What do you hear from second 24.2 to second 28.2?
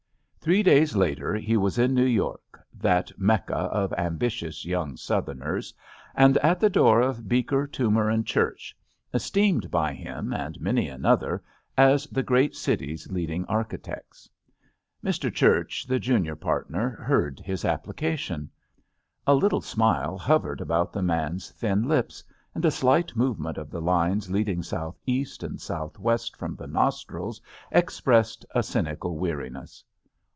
leading southeast and southwest from the nostrils ex